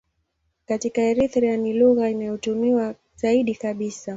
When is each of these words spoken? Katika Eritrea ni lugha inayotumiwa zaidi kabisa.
Katika 0.65 1.01
Eritrea 1.01 1.57
ni 1.57 1.73
lugha 1.73 2.09
inayotumiwa 2.09 2.95
zaidi 3.15 3.55
kabisa. 3.55 4.09